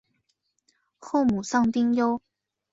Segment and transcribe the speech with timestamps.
[0.97, 2.19] 后母丧丁忧。